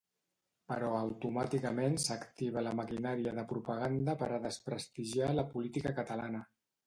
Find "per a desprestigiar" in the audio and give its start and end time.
4.23-5.31